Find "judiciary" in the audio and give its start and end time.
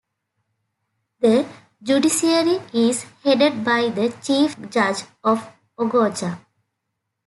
1.83-2.59